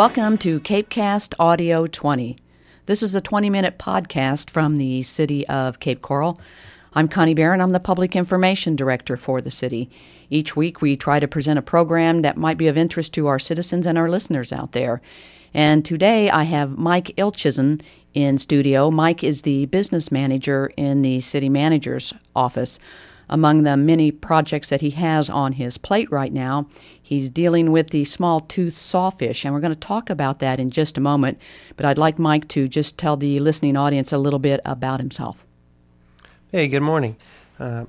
[0.00, 2.38] Welcome to CapeCast Audio 20.
[2.86, 6.40] This is a 20 minute podcast from the city of Cape Coral.
[6.94, 7.60] I'm Connie Barron.
[7.60, 9.90] I'm the Public Information Director for the city.
[10.30, 13.38] Each week, we try to present a program that might be of interest to our
[13.38, 15.02] citizens and our listeners out there.
[15.52, 17.82] And today, I have Mike Ilczyszyn
[18.14, 18.90] in studio.
[18.90, 22.78] Mike is the business manager in the city manager's office.
[23.32, 26.66] Among the many projects that he has on his plate right now,
[27.00, 30.70] he's dealing with the small tooth sawfish, and we're going to talk about that in
[30.70, 31.40] just a moment.
[31.76, 35.46] But I'd like Mike to just tell the listening audience a little bit about himself.
[36.50, 37.16] Hey, good morning.
[37.60, 37.84] Uh,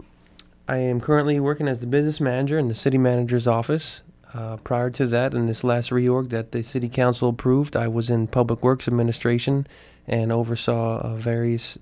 [0.68, 4.04] I am currently working as the business manager in the city manager's office.
[4.36, 8.12] Uh, prior to that, in this last reorg that the city council approved, I was
[8.12, 9.66] in public works administration
[10.08, 11.78] and oversaw uh, various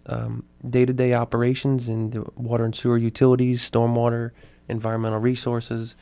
[0.67, 4.31] day to day operations in the water and sewer utilities, stormwater,
[4.67, 5.95] environmental resources,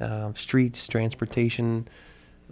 [0.00, 1.88] uh, streets, transportation,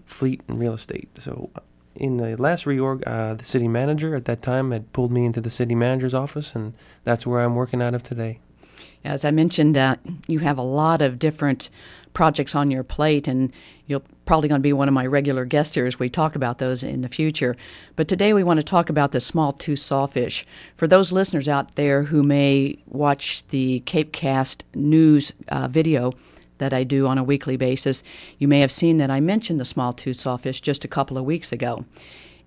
[0.04, 1.08] fleet, and real estate.
[1.18, 1.50] So,
[1.94, 5.40] in the last reorg, uh, the city manager at that time had pulled me into
[5.40, 8.40] the city manager's office, and that's where I'm working out of today.
[9.04, 11.68] As I mentioned, uh, you have a lot of different
[12.14, 13.52] projects on your plate, and
[13.86, 16.58] you're probably going to be one of my regular guests here as we talk about
[16.58, 17.56] those in the future.
[17.96, 20.46] But today we want to talk about the small tooth sawfish.
[20.76, 26.14] For those listeners out there who may watch the Cape Cast news uh, video
[26.58, 28.02] that I do on a weekly basis,
[28.38, 31.24] you may have seen that I mentioned the small tooth sawfish just a couple of
[31.24, 31.84] weeks ago,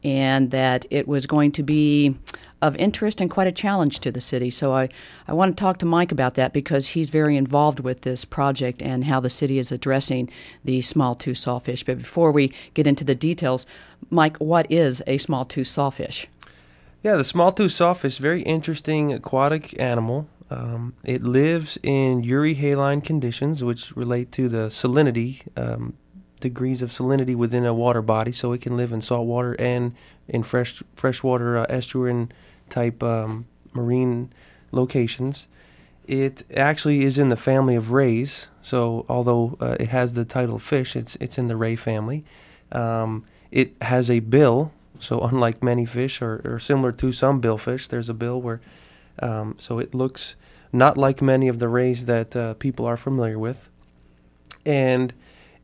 [0.03, 2.15] and that it was going to be
[2.61, 4.49] of interest and quite a challenge to the city.
[4.49, 4.89] So I,
[5.27, 8.81] I want to talk to Mike about that because he's very involved with this project
[8.81, 10.29] and how the city is addressing
[10.63, 11.83] the small tooth sawfish.
[11.83, 13.65] But before we get into the details,
[14.09, 16.27] Mike, what is a small tooth sawfish?
[17.03, 20.27] Yeah, the small tooth sawfish, very interesting aquatic animal.
[20.49, 25.93] Um, it lives in euryhaline conditions, which relate to the salinity, um,
[26.39, 28.31] degrees of salinity within a water body.
[28.31, 29.95] So it can live in salt water and
[30.27, 32.29] in fresh freshwater uh, estuarine
[32.69, 34.31] type um, marine
[34.71, 35.47] locations.
[36.07, 38.47] It actually is in the family of rays.
[38.61, 42.23] So although uh, it has the title fish, it's it's in the ray family.
[42.71, 44.71] Um, it has a bill.
[44.99, 48.61] So unlike many fish, or, or similar to some billfish, there's a bill where.
[49.19, 50.35] Um, so it looks
[50.71, 53.67] not like many of the rays that uh, people are familiar with,
[54.63, 55.11] and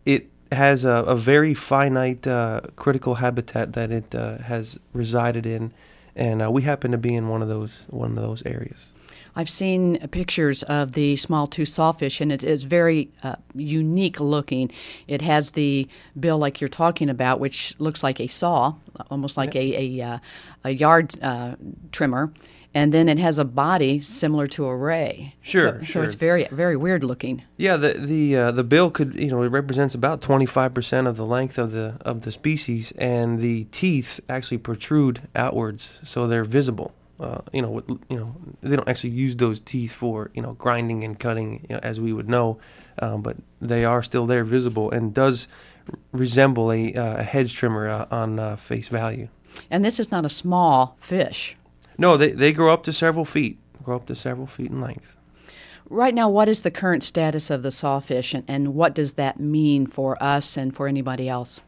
[0.06, 5.74] it has a, a very finite uh, critical habitat that it uh, has resided in,
[6.16, 8.92] and uh, we happen to be in one of those one of those areas.
[9.36, 14.72] I've seen pictures of the small tooth sawfish, and it, it's very uh, unique looking.
[15.08, 15.88] It has the
[16.20, 18.76] bill like you're talking about, which looks like a saw,
[19.10, 20.20] almost like a a, uh,
[20.64, 21.56] a yard uh,
[21.92, 22.32] trimmer,
[22.74, 25.36] and then it has a body similar to a ray.
[25.42, 25.86] Sure, so, sure.
[25.86, 27.44] so it's very very weird looking.
[27.58, 31.08] Yeah, the the uh, the bill could you know it represents about twenty five percent
[31.08, 36.28] of the length of the of the species, and the teeth actually protrude outwards, so
[36.28, 36.94] they're visible.
[37.20, 40.54] Uh, you know, with, you know, they don't actually use those teeth for you know
[40.54, 42.58] grinding and cutting you know, as we would know,
[43.00, 45.48] um, but they are still there, visible, and does
[46.12, 49.28] resemble a, uh, a hedge trimmer uh, on uh, face value.
[49.70, 51.56] And this is not a small fish.
[51.98, 55.16] No, they, they grow up to several feet, grow up to several feet in length.
[55.90, 59.40] Right now, what is the current status of the sawfish, and, and what does that
[59.40, 61.62] mean for us and for anybody else?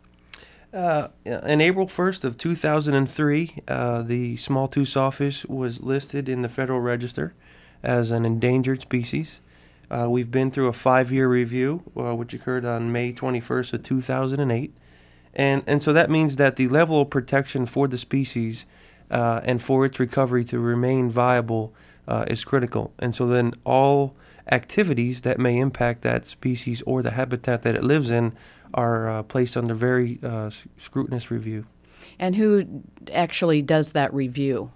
[0.74, 6.50] Uh, in April 1st of 2003, uh, the small tooth sawfish was listed in the
[6.50, 7.34] Federal Register
[7.82, 9.40] as an endangered species.
[9.90, 14.74] Uh, we've been through a five-year review, uh, which occurred on May 21st of 2008,
[15.34, 18.66] and and so that means that the level of protection for the species
[19.12, 21.74] uh, and for its recovery to remain viable
[22.08, 22.94] uh, is critical.
[23.00, 24.16] And so then all
[24.52, 28.34] activities that may impact that species or the habitat that it lives in
[28.74, 31.66] are uh, placed under very uh, scrutinous review.
[32.20, 34.72] And who actually does that review?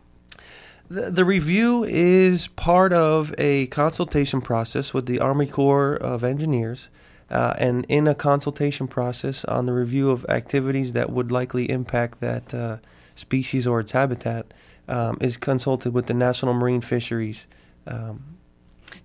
[0.89, 6.89] The, the review is part of a consultation process with the Army Corps of Engineers.
[7.29, 12.21] Uh, and in a consultation process on the review of activities that would likely impact
[12.21, 12.77] that uh,
[13.19, 14.53] species or its habitat
[14.87, 17.47] um, is consulted with the National Marine Fisheries.
[17.85, 18.37] Um,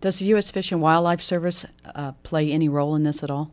[0.00, 0.50] Does the U.S.
[0.50, 3.50] Fish and Wildlife Service uh, play any role in this at all?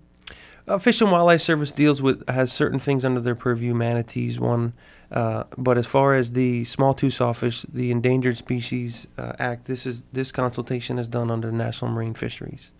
[0.67, 3.73] Uh, Fish and Wildlife Service deals with has certain things under their purview.
[3.73, 4.73] Manatees, one,
[5.11, 9.85] uh, but as far as the small tooth sawfish, the Endangered Species uh, Act, this
[9.85, 12.71] is this consultation is done under National Marine Fisheries.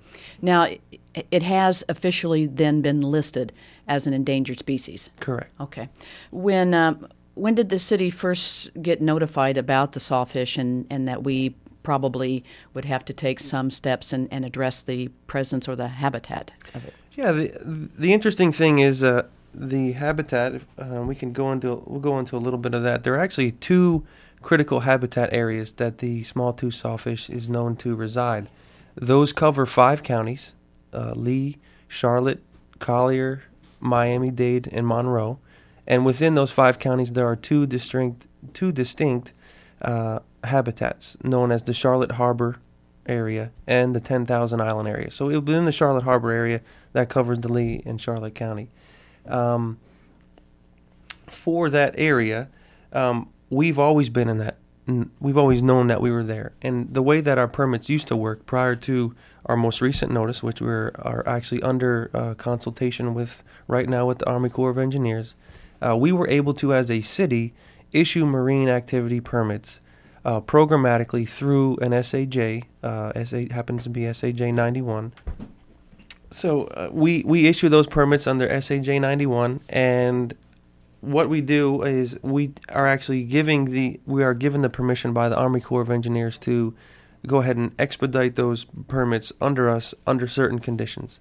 [0.42, 0.68] Now,
[1.14, 3.52] it has officially then been listed
[3.88, 5.10] as an endangered species.
[5.20, 5.52] Correct.
[5.60, 5.90] Okay.
[6.32, 11.24] When um, when did the city first get notified about the sawfish and, and that
[11.24, 12.44] we probably
[12.74, 16.86] would have to take some steps and, and address the presence or the habitat of
[16.86, 16.94] it?
[17.14, 19.24] Yeah, the the interesting thing is uh,
[19.54, 23.04] the habitat, uh, we can go into we'll go into a little bit of that.
[23.04, 24.06] There are actually two
[24.42, 28.50] critical habitat areas that the small-tooth sawfish is known to reside.
[28.96, 30.54] Those cover five counties:
[30.94, 31.58] uh, Lee,
[31.88, 32.42] Charlotte,
[32.80, 33.44] Collier,
[33.80, 35.40] Miami-Dade, and Monroe.
[35.92, 39.34] And within those five counties, there are two distinct two distinct
[39.82, 42.60] uh, habitats known as the Charlotte Harbor
[43.06, 45.12] area and the 10,000 Island area.
[45.12, 46.62] So within the Charlotte Harbor area,
[46.94, 48.70] that covers Lee and Charlotte County.
[49.28, 49.80] Um,
[51.28, 52.48] for that area,
[52.94, 54.58] um, we've always been in that.
[55.20, 56.54] We've always known that we were there.
[56.62, 59.14] And the way that our permits used to work prior to
[59.46, 64.20] our most recent notice, which we are actually under uh, consultation with right now with
[64.20, 65.36] the Army Corps of Engineers,
[65.86, 67.54] uh, we were able to, as a city,
[67.92, 69.80] issue marine activity permits
[70.24, 72.64] uh, programmatically through an SAJ.
[72.84, 75.14] Uh, SA happens to be SAJ 91.
[76.30, 80.34] So uh, we we issue those permits under SAJ 91, and
[81.02, 85.28] what we do is we are actually giving the we are given the permission by
[85.28, 86.74] the Army Corps of Engineers to
[87.28, 91.20] go ahead and expedite those permits under us under certain conditions.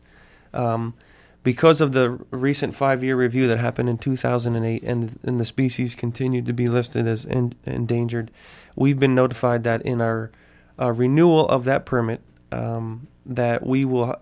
[0.54, 0.94] Um,
[1.42, 6.44] because of the recent five-year review that happened in 2008 and, and the species continued
[6.46, 8.30] to be listed as endangered,
[8.76, 10.30] we've been notified that in our
[10.78, 12.20] uh, renewal of that permit
[12.52, 14.16] um, that we will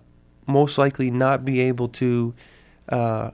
[0.46, 2.34] most likely not be able to
[2.88, 3.30] uh,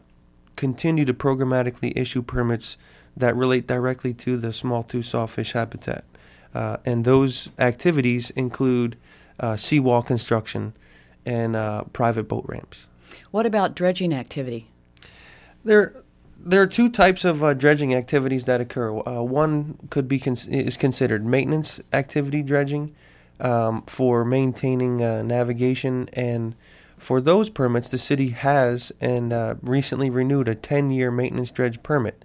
[0.57, 2.77] continue to programmatically issue permits
[3.17, 6.05] that relate directly to the small tooth sawfish habitat.
[6.55, 8.97] Uh, and those activities include
[9.41, 10.73] uh, seawall construction
[11.27, 12.89] and uh, private boat ramps.
[13.31, 14.69] What about dredging activity?
[15.65, 16.03] There,
[16.39, 18.99] there are two types of uh, dredging activities that occur.
[19.01, 22.95] Uh, one could be cons- is considered maintenance activity dredging
[23.41, 26.55] um, for maintaining uh, navigation, and
[26.99, 32.25] for those permits, the city has and uh, recently renewed a 10-year maintenance dredge permit.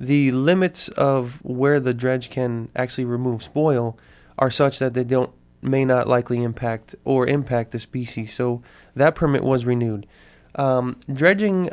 [0.00, 3.98] The limits of where the dredge can actually remove spoil
[4.38, 8.32] are such that they don't may not likely impact or impact the species.
[8.32, 8.62] So
[8.94, 10.06] that permit was renewed.
[10.54, 11.70] Um, dredging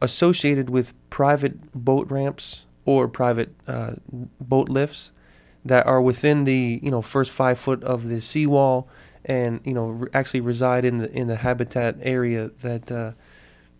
[0.00, 3.94] associated with private boat ramps or private uh,
[4.40, 5.12] boat lifts
[5.64, 8.88] that are within the you know first five foot of the seawall
[9.24, 13.12] and you know re- actually reside in the in the habitat area that uh,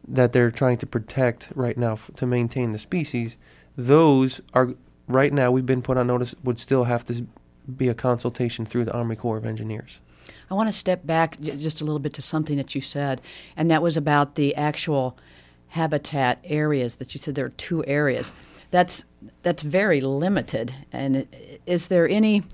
[0.06, 3.36] that they're trying to protect right now f- to maintain the species.
[3.76, 4.74] Those are
[5.06, 7.26] right now we've been put on notice would still have to
[7.76, 10.00] be a consultation through the Army Corps of Engineers.
[10.50, 13.20] I want to step back just a little bit to something that you said,
[13.56, 15.16] and that was about the actual
[15.68, 18.32] habitat areas that you said there are two areas.
[18.70, 19.04] That's
[19.42, 20.74] that's very limited.
[20.92, 21.26] And
[21.66, 22.44] is there any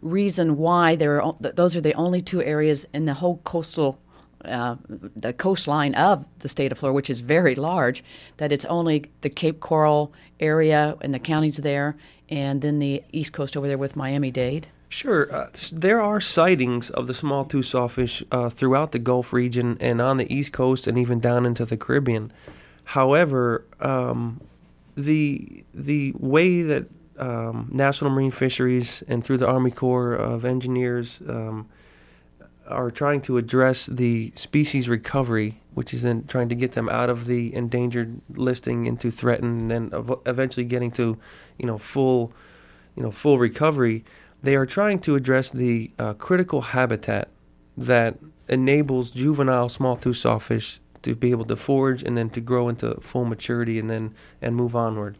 [0.00, 4.00] reason why there are those are the only two areas in the whole coastal
[4.44, 8.04] uh, the coastline of the state of Florida, which is very large,
[8.36, 11.96] that it's only the Cape Coral area and the counties there,
[12.28, 14.68] and then the east coast over there with Miami Dade?
[14.88, 15.32] Sure.
[15.32, 20.00] Uh, there are sightings of the small tooth sawfish uh, throughout the Gulf region and
[20.00, 22.32] on the East Coast and even down into the Caribbean.
[22.84, 24.40] However, um,
[24.96, 26.86] the the way that
[27.18, 31.68] um, National Marine Fisheries and through the Army Corps of Engineers um,
[32.68, 37.10] are trying to address the species recovery, which is then trying to get them out
[37.10, 41.18] of the endangered listing into threatened, and then eventually getting to,
[41.58, 42.32] you know, full,
[42.94, 44.04] you know, full recovery.
[44.42, 47.28] They are trying to address the uh, critical habitat
[47.76, 52.94] that enables juvenile small-tooth sawfish to be able to forage and then to grow into
[53.00, 55.16] full maturity and then and move onward.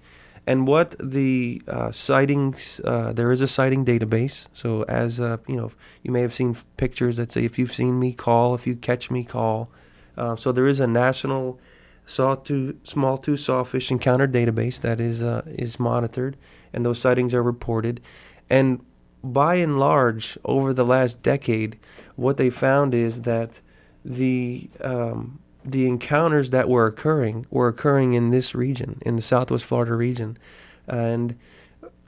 [0.48, 4.46] And what the uh, sightings, uh, there is a sighting database.
[4.54, 5.70] So as uh, you know,
[6.02, 8.54] you may have seen pictures that say, "If you've seen me, call.
[8.54, 9.70] If you catch me, call."
[10.16, 11.60] Uh, so there is a national
[12.06, 16.38] sawtooth, small tooth sawfish encounter database that is uh, is monitored,
[16.72, 18.00] and those sightings are reported.
[18.48, 18.80] And
[19.22, 21.78] by and large, over the last decade,
[22.16, 23.60] what they found is that
[24.02, 29.64] the um, the encounters that were occurring were occurring in this region, in the Southwest
[29.64, 30.38] Florida region,
[30.86, 31.38] and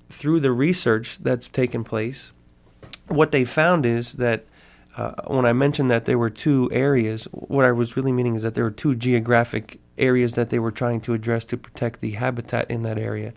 [0.09, 2.33] through the research that's taken place,
[3.09, 4.45] what they found is that
[4.97, 8.43] uh, when I mentioned that there were two areas, what I was really meaning is
[8.43, 12.13] that there were two geographic areas that they were trying to address to protect the
[12.13, 13.33] habitat in that area.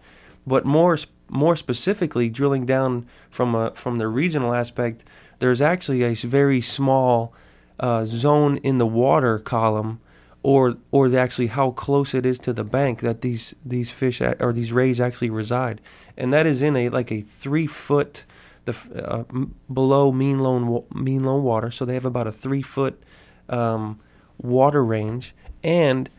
[0.47, 0.97] But more
[1.29, 5.03] more specifically, drilling down from a, from the regional aspect,
[5.39, 7.33] there's actually a very small
[7.79, 9.99] uh, zone in the water column,
[10.41, 14.21] or or the, actually how close it is to the bank that these these fish
[14.21, 15.81] or these rays actually reside,
[16.17, 18.25] and that is in a like a three foot
[18.65, 19.23] the uh,
[19.71, 23.01] below mean low mean low water, so they have about a three foot
[23.49, 23.99] um,
[24.37, 26.09] water range, and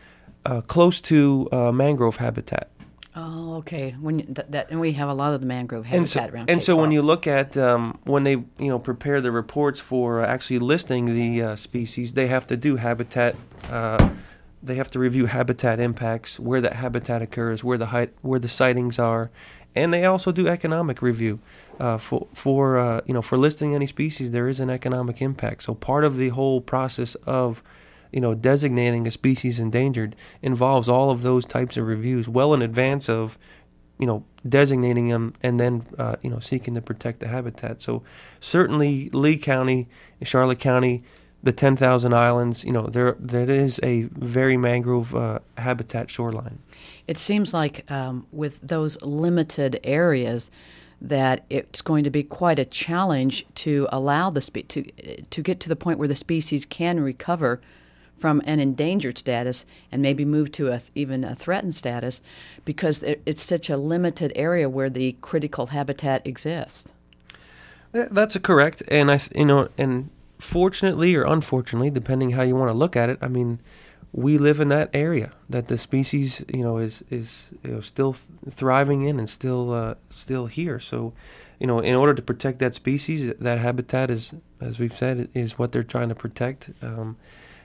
[0.44, 2.68] uh, close to uh, mangrove habitat.
[3.16, 3.94] Oh, okay.
[4.00, 6.50] When that, that and we have a lot of the mangrove habitat and so, around.
[6.50, 9.78] and Cape so when you look at um, when they you know prepare the reports
[9.78, 13.36] for uh, actually listing the uh, species, they have to do habitat.
[13.70, 14.10] Uh,
[14.62, 18.48] they have to review habitat impacts, where that habitat occurs, where the height, where the
[18.48, 19.30] sightings are,
[19.76, 21.38] and they also do economic review
[21.78, 24.32] uh, for for uh, you know for listing any species.
[24.32, 25.62] There is an economic impact.
[25.62, 27.62] So part of the whole process of
[28.14, 32.62] you know designating a species endangered involves all of those types of reviews well in
[32.62, 33.36] advance of
[33.98, 37.82] you know designating them and then uh, you know seeking to protect the habitat.
[37.82, 38.02] So
[38.40, 39.88] certainly Lee County,
[40.22, 41.02] Charlotte County,
[41.42, 46.60] the 10,000 islands, you know there there is a very mangrove uh, habitat shoreline.
[47.08, 50.50] It seems like um, with those limited areas
[51.00, 54.84] that it's going to be quite a challenge to allow the spe- to
[55.22, 57.60] to get to the point where the species can recover
[58.18, 62.20] from an endangered status and maybe move to a, even a threatened status
[62.64, 66.92] because it, it's such a limited area where the critical habitat exists.
[67.92, 72.76] That's correct, and I, you know, and fortunately or unfortunately, depending how you want to
[72.76, 73.60] look at it, I mean,
[74.14, 78.12] we live in that area that the species, you know, is is you know, still
[78.12, 80.78] th- thriving in and still uh, still here.
[80.78, 81.12] So,
[81.58, 85.58] you know, in order to protect that species, that habitat is, as we've said, is
[85.58, 87.16] what they're trying to protect, um,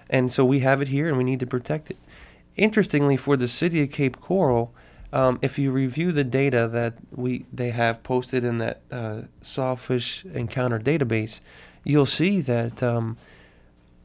[0.09, 1.97] and so we have it here, and we need to protect it.
[2.55, 4.73] Interestingly, for the city of Cape Coral,
[5.11, 10.25] um, if you review the data that we they have posted in that uh, sawfish
[10.25, 11.39] encounter database,
[11.83, 13.17] you'll see that um,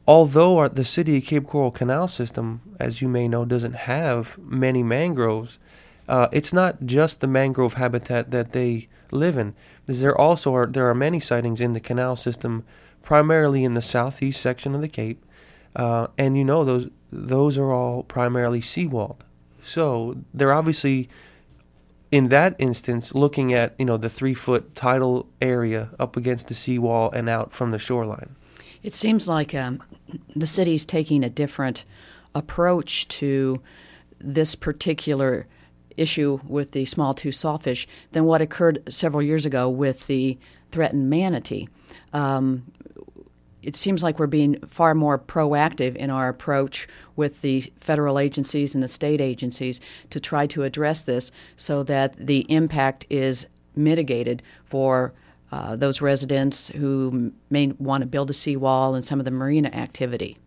[0.07, 4.37] although our, the city of Cape Coral Canal system, as you may know, doesn't have
[4.39, 5.59] many mangroves,
[6.07, 9.53] uh, it's not just the mangrove habitat that they live in.
[9.85, 12.63] There also are there are many sightings in the canal system,
[13.01, 15.23] primarily in the southeast section of the Cape,
[15.75, 19.19] uh, and you know those those are all primarily seawalled.
[19.63, 21.09] So they're obviously
[22.11, 26.53] in that instance looking at you know the three foot tidal area up against the
[26.53, 28.35] seawall and out from the shoreline.
[28.83, 29.81] It seems like um,
[30.35, 31.85] the city's taking a different
[32.35, 33.61] approach to
[34.19, 35.47] this particular
[35.97, 40.37] issue with the small tooth sawfish than what occurred several years ago with the
[40.71, 41.67] threatened manatee.
[42.13, 42.71] Um,
[43.65, 48.75] it seems like we're being far more proactive in our approach with the federal agencies
[48.75, 54.43] and the state agencies to try to address this so that the impact is mitigated
[54.63, 55.13] for
[55.51, 59.69] uh, those residents who may want to build a seawall and some of the marina
[59.69, 60.37] activity.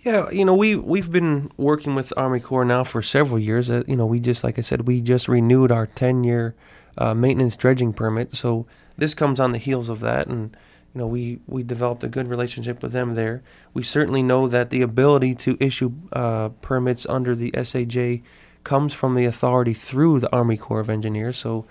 [0.00, 3.70] Yeah, you know, we we've been working with Army Corps now for several years.
[3.70, 6.56] Uh, you know, we just like I said, we just renewed our ten year
[6.98, 8.34] uh, maintenance dredging permit.
[8.34, 10.56] So this comes on the heels of that, and
[10.94, 13.42] you know, we we developed a good relationship with them there.
[13.72, 18.22] We certainly know that the ability to issue uh, permits under the SAJ
[18.62, 21.38] comes from the authority through the Army Corps of Engineers.
[21.38, 21.64] So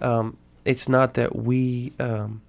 [0.00, 1.92] um, it's not that we.
[1.98, 2.42] Um,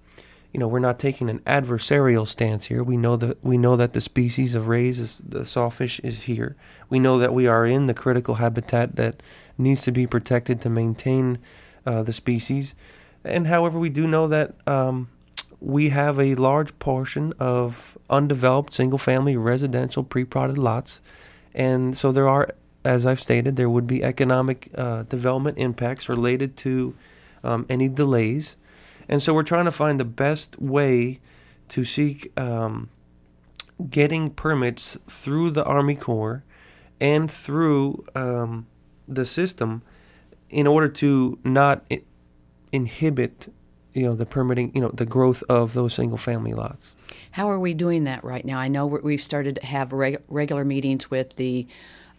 [0.52, 2.84] you know, we're not taking an adversarial stance here.
[2.84, 6.54] We know that we know that the species of rays, is, the sawfish, is here.
[6.88, 9.20] We know that we are in the critical habitat that
[9.58, 11.38] needs to be protected to maintain
[11.84, 12.72] uh, the species.
[13.24, 15.08] And however, we do know that um,
[15.64, 21.00] we have a large portion of undeveloped single-family residential pre-plotted lots,
[21.54, 22.50] and so there are,
[22.84, 26.94] as I've stated, there would be economic uh, development impacts related to
[27.42, 28.56] um, any delays.
[29.08, 31.20] And so we're trying to find the best way
[31.70, 32.90] to seek um,
[33.90, 36.44] getting permits through the Army Corps
[37.00, 38.66] and through um,
[39.08, 39.82] the system
[40.50, 41.84] in order to not
[42.72, 43.52] inhibit
[43.94, 46.94] you know the permitting you know the growth of those single family lots
[47.32, 48.58] How are we doing that right now?
[48.58, 51.66] I know we've started to have reg- regular meetings with the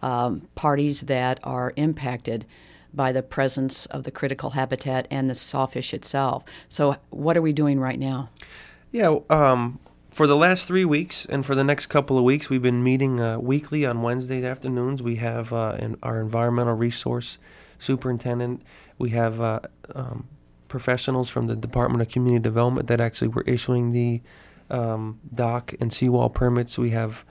[0.01, 2.45] um, parties that are impacted
[2.93, 6.45] by the presence of the critical habitat and the sawfish itself.
[6.69, 8.29] So, what are we doing right now?
[8.91, 9.79] yeah um,
[10.11, 13.19] for the last three weeks and for the next couple of weeks we've been meeting
[13.19, 17.37] uh, weekly on wednesday afternoons we have uh, an, our environmental resource
[17.77, 18.61] superintendent
[18.97, 19.59] we have uh,
[19.93, 20.27] um,
[20.67, 24.21] professionals from the department of community development that actually were issuing the
[24.69, 27.23] um, dock and seawall permits we have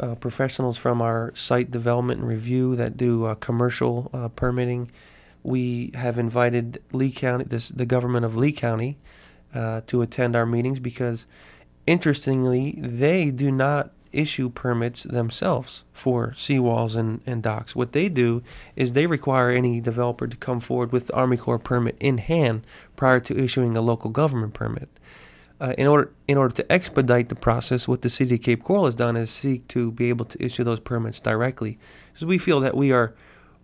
[0.00, 4.90] uh, professionals from our site development and review that do uh, commercial uh, permitting.
[5.42, 8.98] We have invited Lee County, this, the government of Lee County,
[9.54, 11.26] uh, to attend our meetings because,
[11.86, 17.74] interestingly, they do not issue permits themselves for seawalls and, and docks.
[17.74, 18.42] What they do
[18.76, 22.66] is they require any developer to come forward with the Army Corps permit in hand
[22.96, 24.88] prior to issuing a local government permit.
[25.62, 28.86] uh, in order in order to expedite the process, what the city of Cape Coral
[28.86, 31.78] has done is seek to be able to issue those permits directly,
[32.12, 33.14] because we feel that we are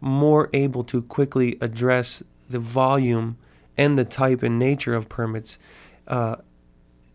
[0.01, 3.37] more able to quickly address the volume
[3.77, 5.59] and the type and nature of permits
[6.07, 6.37] uh,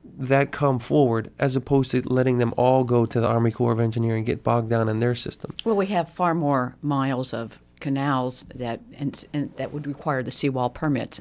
[0.04, 3.80] that come forward, as opposed to letting them all go to the Army Corps of
[3.80, 5.56] Engineers and get bogged down in their system.
[5.64, 10.32] Well, we have far more miles of canals that and, and that would require the
[10.32, 11.20] seawall permit.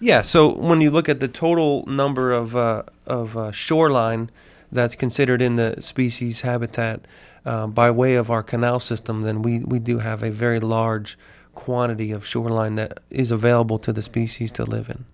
[0.00, 4.30] Yeah, so when you look at the total number of uh, of uh, shoreline
[4.70, 7.06] that's considered in the species habitat
[7.46, 11.16] uh, by way of our canal system, then we, we do have a very large
[11.54, 15.04] quantity of shoreline that is available to the species to live in.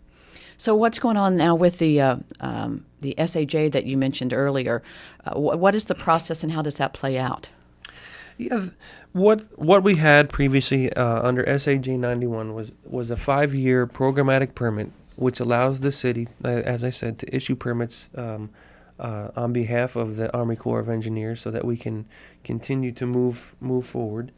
[0.61, 4.83] So, what's going on now with the uh, um, the SAJ that you mentioned earlier?
[5.25, 7.49] Uh, wh- what is the process, and how does that play out?
[8.37, 8.67] Yeah,
[9.13, 14.55] what what we had previously uh, under SAJ 91 was was a five year programmatic
[14.55, 18.11] permit, which allows the city, uh, as I said, to issue permits.
[18.15, 18.51] Um,
[18.99, 22.05] uh, on behalf of the Army Corps of Engineers, so that we can
[22.45, 24.31] continue to move move forward.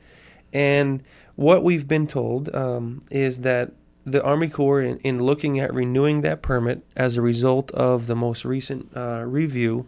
[0.52, 1.02] And
[1.34, 3.72] what we've been told um, is that
[4.04, 8.16] the Army Corps, in, in, looking at renewing that permit as a result of the
[8.16, 9.86] most recent uh, review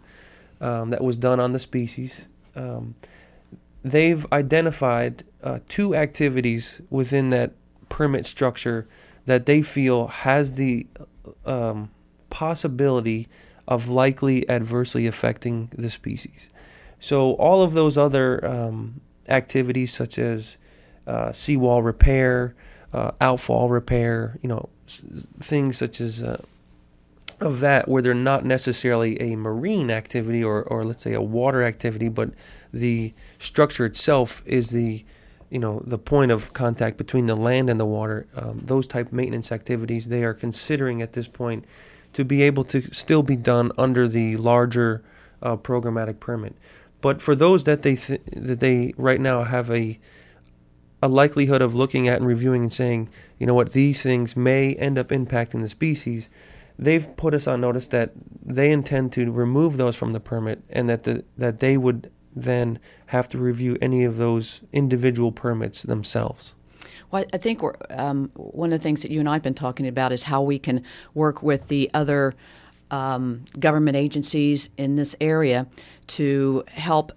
[0.61, 2.95] um, that was done on the species, um,
[3.83, 7.51] they've identified uh, two activities within that
[7.89, 8.87] permit structure
[9.25, 10.87] that they feel has the
[11.45, 11.89] um,
[12.29, 13.27] possibility
[13.67, 16.49] of likely adversely affecting the species.
[16.99, 20.57] So, all of those other um, activities, such as
[21.05, 22.55] uh, seawall repair,
[22.95, 24.69] uh, outfall repair, you know,
[25.41, 26.41] things such as uh,
[27.41, 31.61] of that, where they're not necessarily a marine activity or, or let's say a water
[31.61, 32.29] activity, but
[32.71, 35.03] the structure itself is the
[35.49, 38.27] you know the point of contact between the land and the water.
[38.33, 41.65] Um, those type maintenance activities they are considering at this point
[42.13, 45.03] to be able to still be done under the larger
[45.43, 46.55] uh, programmatic permit.
[47.01, 49.99] But for those that they th- that they right now have a
[51.01, 54.73] a likelihood of looking at and reviewing and saying, you know what, these things may
[54.75, 56.29] end up impacting the species,
[56.77, 58.11] they've put us on notice that
[58.43, 62.79] they intend to remove those from the permit and that the, that they would then
[63.07, 66.53] have to review any of those individual permits themselves.
[67.11, 69.87] Well, I think um, one of the things that you and I have been talking
[69.87, 72.33] about is how we can work with the other
[72.91, 75.67] um, government agencies in this area
[76.07, 77.11] to help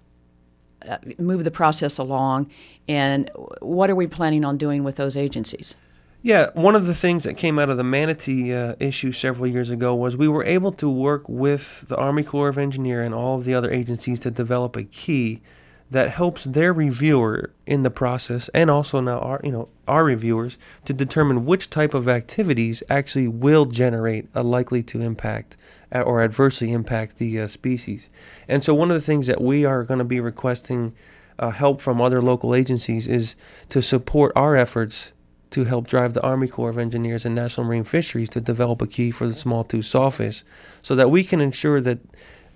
[1.17, 2.49] move the process along.
[2.87, 3.29] And
[3.61, 5.75] what are we planning on doing with those agencies?
[6.21, 9.69] Yeah, one of the things that came out of the manatee uh, issue several years
[9.69, 13.37] ago was we were able to work with the Army Corps of Engineer and all
[13.37, 15.41] of the other agencies to develop a key
[15.91, 20.57] that helps their reviewer in the process and also now our you know our reviewers
[20.85, 25.57] to determine which type of activities actually will generate a likely to impact
[25.93, 28.09] uh, or adversely impact the uh, species.
[28.47, 30.93] And so one of the things that we are going to be requesting
[31.39, 33.35] uh, help from other local agencies is
[33.69, 35.11] to support our efforts
[35.51, 38.87] to help drive the Army Corps of Engineers and National Marine Fisheries to develop a
[38.87, 40.43] key for the small tooth sawfish
[40.83, 41.99] so that we can ensure that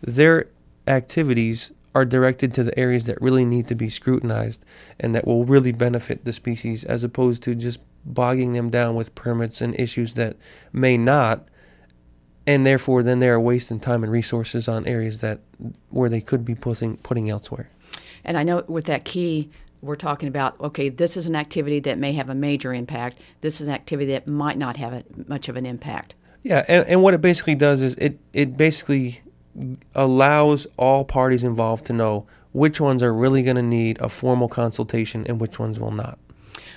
[0.02, 0.48] their
[0.86, 4.64] activities are directed to the areas that really need to be scrutinized
[5.00, 9.14] and that will really benefit the species as opposed to just bogging them down with
[9.16, 10.36] permits and issues that
[10.72, 11.48] may not
[12.46, 15.40] and therefore then they are wasting time and resources on areas that
[15.90, 17.70] where they could be putting putting elsewhere.
[18.26, 19.50] And I know with that key
[19.82, 23.62] we're talking about okay this is an activity that may have a major impact this
[23.62, 27.04] is an activity that might not have a, much of an impact yeah and, and
[27.04, 29.22] what it basically does is it it basically
[29.96, 34.48] allows all parties involved to know which ones are really going to need a formal
[34.48, 36.18] consultation and which ones will not.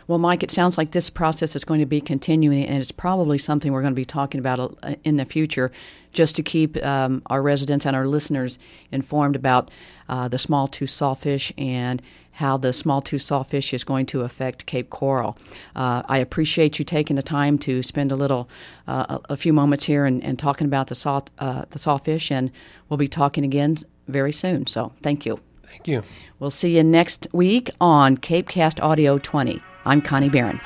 [0.09, 3.39] Well, Mike, it sounds like this process is going to be continuing, and it's probably
[3.39, 5.73] something we're going to be talking about uh, in the future,
[6.12, 8.59] just to keep um, our residents and our listeners
[8.93, 9.69] informed about
[10.09, 12.01] uh, the small tooth sawfish and
[12.37, 15.38] how the small tooth sawfish is going to affect Cape Coral.
[15.75, 18.49] Uh, I appreciate you taking the time to spend a little,
[18.87, 22.51] uh, a, few moments here and, and talking about the saw, uh, the sawfish, and
[22.88, 24.66] we'll be talking again very soon.
[24.66, 25.40] So thank you.
[25.62, 26.03] Thank you.
[26.38, 29.62] We'll see you next week on Cape Cast Audio 20.
[29.87, 30.61] I'm Connie Barron.